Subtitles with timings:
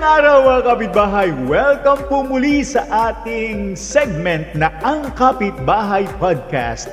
[0.00, 1.28] Magandang araw mga kapitbahay!
[1.44, 6.88] Welcome po muli sa ating segment na Ang Kapitbahay Podcast.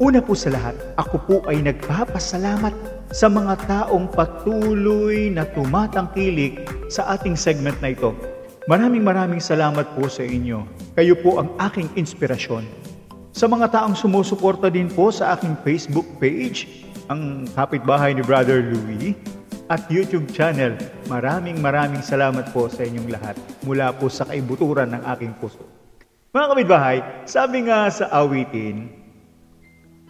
[0.00, 2.72] Una po sa lahat, ako po ay nagpapasalamat
[3.12, 8.16] sa mga taong patuloy na tumatangkilik sa ating segment na ito.
[8.64, 10.64] Maraming maraming salamat po sa inyo.
[10.96, 12.64] Kayo po ang aking inspirasyon.
[13.36, 19.12] Sa mga taong sumusuporta din po sa aking Facebook page, ang kapitbahay ni Brother Louie,
[19.70, 20.74] at YouTube channel.
[21.06, 25.62] Maraming maraming salamat po sa inyong lahat mula po sa kaibuturan ng aking puso.
[26.34, 28.90] Mga kapitbahay, sabi nga sa awitin,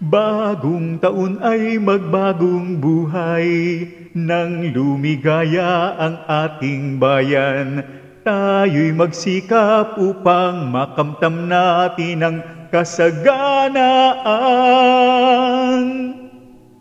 [0.01, 3.85] Bagong taon ay magbagong buhay,
[4.17, 7.85] nang lumigaya ang ating bayan.
[8.25, 12.41] Tayo'y magsikap upang makamtam natin ang
[12.73, 13.77] kasaganaan.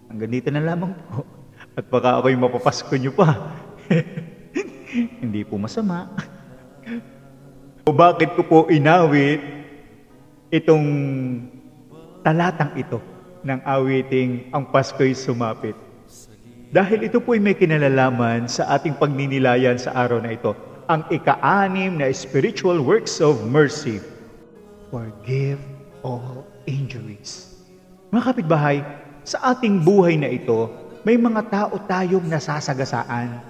[0.07, 1.38] Hanggang dito na lamang po.
[1.79, 3.55] At baka ako'y mapapasko nyo pa.
[5.23, 6.11] Hindi po masama.
[7.87, 9.39] o bakit ko po inawit
[10.51, 10.85] itong
[12.19, 12.99] talatang ito
[13.47, 15.71] ng awiting Ang Pasko'y Sumapit.
[16.67, 20.51] Dahil ito po'y may kinalalaman sa ating pagninilayan sa araw na ito.
[20.91, 24.03] Ang ika-anim na spiritual works of mercy.
[24.91, 25.63] Forgive
[26.03, 27.55] all injuries.
[28.11, 28.83] Mga kapitbahay,
[29.23, 33.41] sa ating buhay na ito, may mga tao tayong nasasagasaan.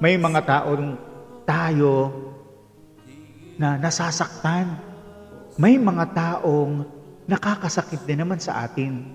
[0.00, 0.96] May mga taong
[1.44, 2.08] tayo
[3.60, 4.80] na nasasaktan.
[5.60, 6.88] May mga taong
[7.28, 9.12] nakakasakit din naman sa atin.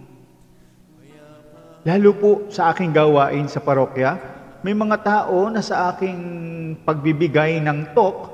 [1.81, 4.13] Lalo po sa aking gawain sa parokya,
[4.61, 6.21] may mga tao na sa aking
[6.85, 8.29] pagbibigay ng talk,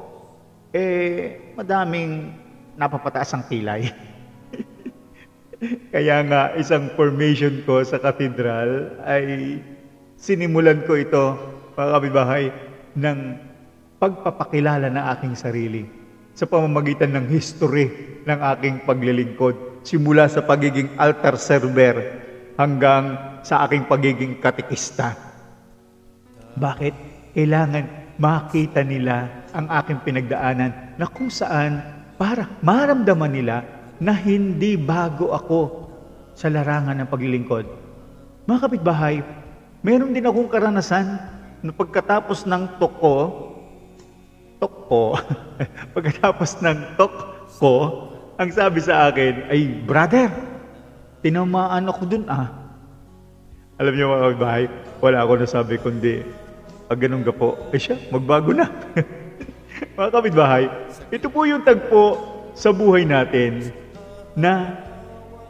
[0.76, 2.36] eh, madaming
[2.76, 3.88] napapataas ang kilay.
[5.94, 9.62] Kaya nga, isang formation ko sa katedral ay
[10.18, 11.38] sinimulan ko ito,
[11.78, 12.44] mga kabibahay,
[12.98, 13.20] ng
[14.02, 15.86] pagpapakilala ng aking sarili
[16.34, 19.86] sa pamamagitan ng history ng aking paglilingkod.
[19.86, 21.96] Simula sa pagiging altar server
[22.58, 25.14] hanggang sa aking pagiging katikista.
[26.58, 26.94] Bakit?
[27.38, 31.82] Kailangan makita nila ang aking pinagdaanan na kung saan
[32.18, 35.60] para maramdaman nila na hindi bago ako
[36.34, 37.70] sa larangan ng paglilingkod.
[38.50, 39.22] Mga kapitbahay,
[39.86, 41.22] meron din akong karanasan
[41.62, 43.18] na pagkatapos ng toko,
[44.58, 45.22] toko,
[45.94, 47.74] pagkatapos ng toko,
[48.42, 50.34] ang sabi sa akin ay, Brother,
[51.22, 52.50] tinamaan ako dun ah.
[53.78, 54.64] Alam niyo mga kapitbahay,
[54.98, 56.26] wala ako nasabi kundi,
[56.90, 58.66] pag ganun ka po, eh siya, magbago na.
[60.02, 60.66] mga kapitbahay,
[61.14, 62.18] ito po yung tagpo
[62.58, 63.81] sa buhay natin
[64.38, 64.80] na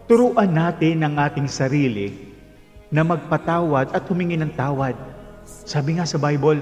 [0.09, 2.11] turuan natin ang ating sarili
[2.91, 4.97] na magpatawad at humingi ng tawad.
[5.45, 6.59] Sabi nga sa Bible,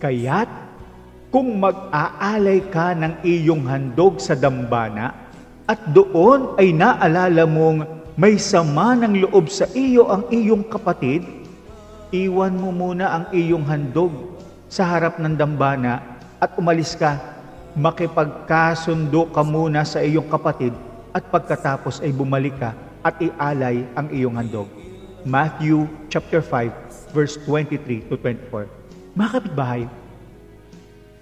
[0.00, 0.48] kaya't
[1.28, 5.12] kung mag-aalay ka ng iyong handog sa dambana
[5.68, 7.84] at doon ay naalala mong
[8.16, 11.22] may sama ng loob sa iyo ang iyong kapatid,
[12.08, 14.40] iwan mo muna ang iyong handog
[14.72, 16.00] sa harap ng dambana
[16.40, 17.20] at umalis ka,
[17.76, 20.72] makipagkasundo ka muna sa iyong kapatid
[21.18, 24.70] at pagkatapos ay bumalik ka at ialay ang iyong handog.
[25.26, 28.70] Matthew chapter 5 verse 23 to 24.
[29.18, 29.82] Mga kapitbahay,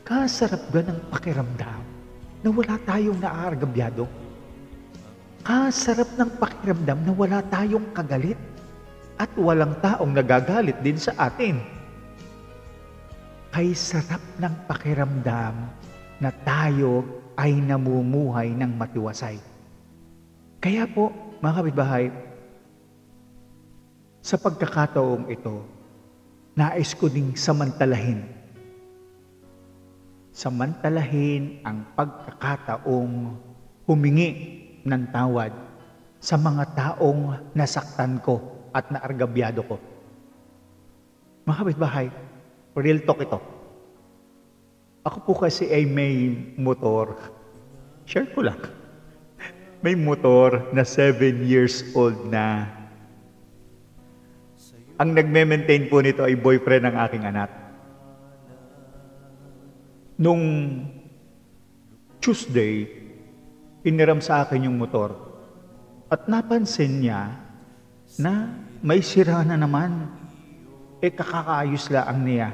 [0.05, 1.81] kasarap ng pakiramdam
[2.45, 4.05] na wala tayong naaargabyado?
[5.41, 8.37] Kasarap ng pakiramdam na wala tayong kagalit
[9.17, 11.57] at walang taong nagagalit din sa atin.
[13.49, 15.57] Kay sarap ng pakiramdam
[16.21, 17.01] na tayo
[17.41, 19.56] ay namumuhay ng matiwasay.
[20.67, 22.11] Kaya po, mga kapitbahay,
[24.19, 25.63] sa pagkakataong ito,
[26.59, 28.27] nais ko ding samantalahin.
[30.35, 33.39] Samantalahin ang pagkakataong
[33.87, 34.31] humingi
[34.83, 35.55] ng tawad
[36.19, 39.79] sa mga taong nasaktan ko at naargabyado ko.
[41.47, 42.11] Mga kapitbahay,
[42.75, 43.39] real talk ito.
[45.07, 47.15] Ako po kasi ay may motor.
[48.03, 48.59] Share ko lang
[49.87, 52.67] may motor na 7 years old na.
[54.99, 57.47] Ang nagme-maintain po nito ay boyfriend ng aking anak.
[60.19, 60.43] Nung
[62.19, 62.91] Tuesday,
[63.87, 65.15] iniram sa akin yung motor.
[66.11, 67.39] At napansin niya
[68.19, 70.11] na may sira na naman.
[70.99, 72.51] E kakakaayos lang niya.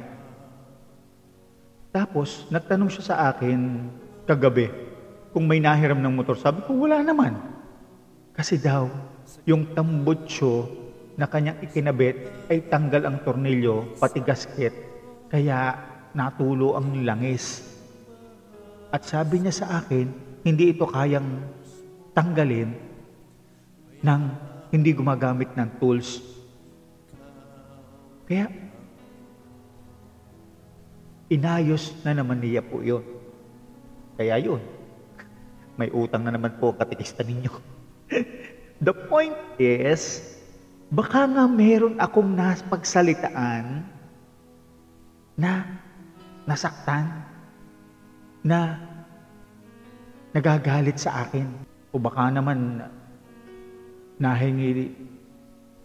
[1.97, 3.89] Tapos, nagtanong siya sa akin
[4.29, 4.92] kagabi,
[5.33, 6.37] kung may nahiram ng motor.
[6.37, 7.41] Sabi ko, wala naman.
[8.37, 8.87] Kasi daw,
[9.49, 10.69] yung tambutsyo
[11.17, 14.73] na kanyang ikinabit ay tanggal ang tornilyo, pati gasket.
[15.33, 15.77] Kaya
[16.13, 17.65] natulo ang langis.
[18.93, 20.07] At sabi niya sa akin,
[20.45, 21.41] hindi ito kayang
[22.13, 22.71] tanggalin
[24.05, 24.23] ng
[24.69, 26.21] hindi gumagamit ng tools.
[28.29, 28.49] Kaya,
[31.33, 33.05] inayos na naman niya po yun.
[34.17, 34.61] Kaya yun,
[35.77, 37.53] may utang na naman po katikista ninyo.
[38.87, 40.21] The point is,
[40.91, 43.87] baka nga meron akong napagsalitaan
[45.39, 45.65] na
[46.45, 47.09] nasaktan,
[48.43, 48.75] na
[50.35, 51.47] nagagalit sa akin.
[51.95, 52.83] O baka naman
[54.19, 54.91] nahingi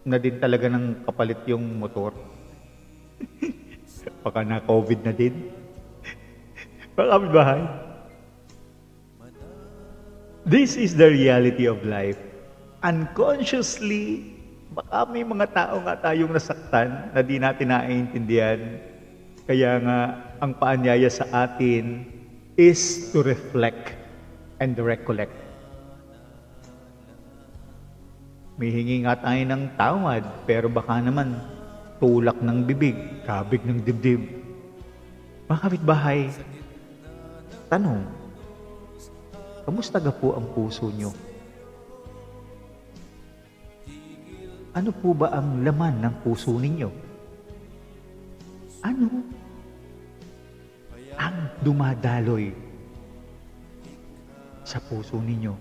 [0.07, 2.15] na din talaga ng kapalit yung motor.
[4.25, 5.53] baka na COVID na din.
[6.97, 7.86] Baka bahay.
[10.47, 12.15] This is the reality of life.
[12.79, 14.31] Unconsciously,
[14.71, 18.79] baka may mga tao nga tayong nasaktan na di natin naiintindihan.
[19.43, 19.99] Kaya nga,
[20.39, 22.07] ang paanyaya sa atin
[22.55, 23.91] is to reflect
[24.63, 25.35] and recollect.
[28.55, 31.43] May hingi nga tayo ng tawad, pero baka naman
[31.99, 32.95] tulak ng bibig,
[33.27, 34.23] kabig ng dibdib.
[35.51, 36.31] Mga kapitbahay,
[37.67, 38.26] tanong,
[39.67, 41.11] Kamusta ga po ang puso nyo?
[44.71, 46.87] Ano po ba ang laman ng puso ninyo?
[48.79, 49.11] Ano
[51.19, 52.55] ang dumadaloy
[54.63, 55.51] sa puso ninyo?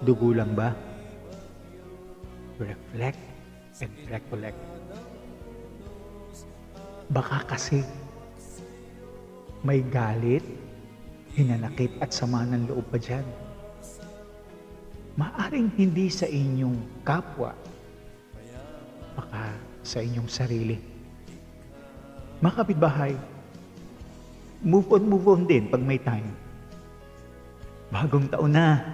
[0.00, 0.72] Dugo lang ba?
[2.56, 3.20] Reflect
[3.84, 4.56] and recollect.
[7.08, 7.80] Baka kasi
[9.64, 10.44] may galit,
[11.32, 13.24] hinanakit at sama ng loob pa dyan.
[15.18, 17.56] Maaring hindi sa inyong kapwa,
[19.16, 20.76] baka sa inyong sarili.
[22.38, 23.16] Mga kapitbahay,
[24.62, 26.28] move on, move on din pag may time.
[27.88, 28.84] Bagong taon na.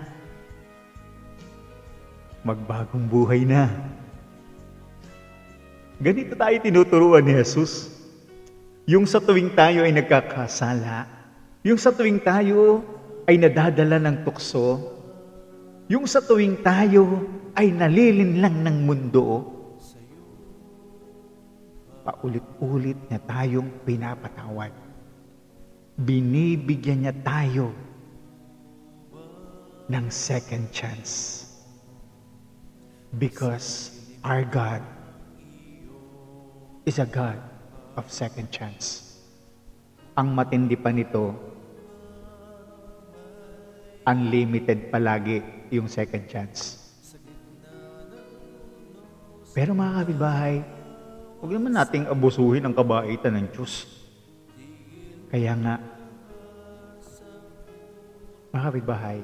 [2.47, 3.69] Magbagong buhay na.
[5.99, 8.04] Ganito tayo tinuturuan ni Jesus.
[8.85, 11.09] Yung sa tuwing tayo ay nagkakasala,
[11.65, 12.85] yung sa tuwing tayo
[13.25, 14.77] ay nadadala ng tukso,
[15.89, 17.25] yung sa tuwing tayo
[17.57, 19.41] ay nalilinlang ng mundo,
[22.05, 24.77] paulit-ulit niya tayong pinapatawad.
[25.97, 27.73] Binibigyan niya tayo
[29.89, 31.49] ng second chance.
[33.17, 34.85] Because our God
[36.85, 37.54] is a God
[37.97, 39.19] of second chance.
[40.15, 41.35] Ang matindi pa nito,
[44.05, 45.43] unlimited palagi
[45.73, 46.85] yung second chance.
[49.55, 50.55] Pero mga kapitbahay,
[51.39, 53.87] huwag naman nating abusuhin ang kabaitan ng Diyos.
[55.31, 55.75] Kaya nga,
[58.51, 59.19] mga kapitbahay,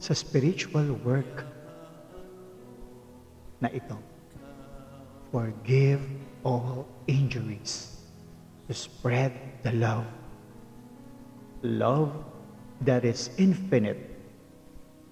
[0.00, 1.44] sa spiritual work
[3.60, 3.96] na ito,
[5.32, 6.00] forgive
[6.44, 7.96] all injuries,
[8.68, 9.32] to spread
[9.62, 10.06] the love.
[11.62, 12.12] Love
[12.82, 13.98] that is infinite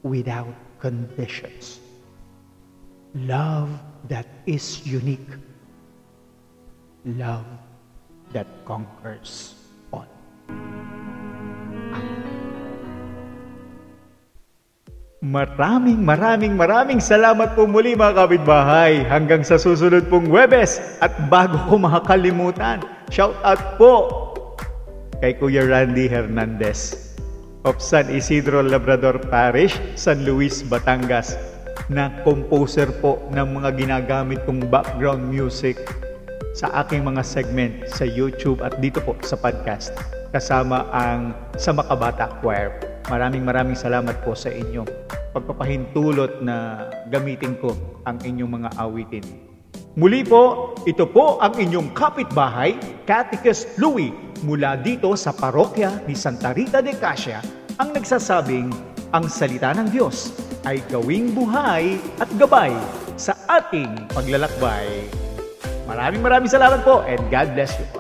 [0.03, 1.81] without conditions.
[3.15, 3.69] Love
[4.09, 5.33] that is unique.
[7.05, 7.47] Love
[8.33, 9.55] that conquers
[9.93, 10.07] all.
[15.29, 19.05] Maraming maraming maraming salamat po muli mga kapitbahay.
[19.05, 20.81] Hanggang sa susunod pong Webes.
[21.05, 22.81] At bago ko makakalimutan,
[23.13, 24.09] shout out po
[25.21, 27.13] kay Kuya Randy Hernandez
[27.69, 31.37] of San Isidro Labrador Parish, San Luis, Batangas
[31.93, 35.77] na composer po ng mga ginagamit kong background music
[36.57, 39.93] sa aking mga segment sa YouTube at dito po sa podcast
[40.33, 42.73] kasama ang sa Makabata Choir.
[43.13, 44.85] Maraming maraming salamat po sa inyo
[45.33, 47.75] pagpapahintulot na gamitin ko
[48.09, 49.25] ang inyong mga awitin.
[49.99, 54.15] Muli po, ito po ang inyong kapitbahay, Catechist Louie,
[54.47, 57.43] mula dito sa parokya ni Santa Rita de Casia,
[57.83, 58.71] ang nagsasabing
[59.11, 60.31] ang salita ng Diyos
[60.69, 62.71] ay gawing buhay at gabay
[63.19, 64.87] sa ating paglalakbay.
[65.89, 67.98] Maraming maraming salamat po and God bless you.